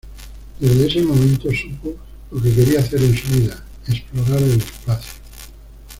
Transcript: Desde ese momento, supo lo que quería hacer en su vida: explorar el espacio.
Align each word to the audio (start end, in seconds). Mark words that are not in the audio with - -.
Desde 0.59 0.87
ese 0.87 1.01
momento, 1.03 1.47
supo 1.53 1.95
lo 2.31 2.41
que 2.41 2.55
quería 2.55 2.79
hacer 2.79 3.03
en 3.03 3.15
su 3.15 3.27
vida: 3.37 3.63
explorar 3.87 4.41
el 4.41 4.53
espacio. 4.57 5.11